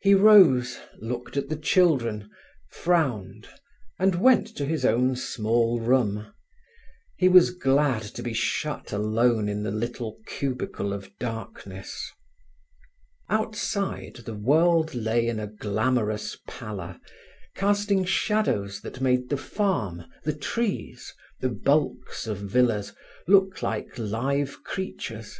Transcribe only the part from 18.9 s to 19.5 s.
made the